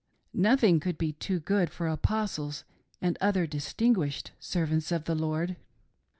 Nothing 0.33 0.79
could 0.79 0.97
be 0.97 1.13
too 1.13 1.39
good 1.39 1.69
for 1.69 1.87
Apostles 1.87 2.63
and 3.03 3.19
other 3.21 3.45
"distinguished" 3.45 4.31
servants 4.39 4.91
of 4.91 5.03
the 5.03 5.13
Lord. 5.13 5.57